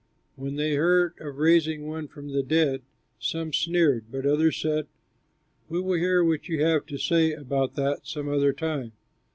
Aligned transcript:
When 0.35 0.55
they 0.55 0.73
heard 0.73 1.13
of 1.19 1.37
raising 1.37 1.85
one 1.85 2.07
from 2.07 2.29
the 2.29 2.41
dead, 2.41 2.81
some 3.19 3.53
sneered, 3.53 4.05
but 4.11 4.25
others 4.25 4.57
said, 4.59 4.87
"We 5.69 5.79
will 5.79 5.93
hear 5.99 6.23
what 6.23 6.49
you 6.49 6.63
have 6.63 6.87
to 6.87 6.97
say 6.97 7.33
about 7.33 7.75
that 7.75 8.07
some 8.07 8.27
other 8.27 8.51
time." 8.51 8.93